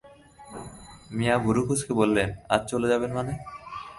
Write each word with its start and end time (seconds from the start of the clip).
মিয়া 1.11 1.35
ভুরু 1.37 1.61
কুঁচকে 1.67 1.93
বললেন, 1.93 2.29
আজ 2.49 2.61
চলে 2.71 2.87
যাবেন 2.87 3.11
মানে? 3.13 3.33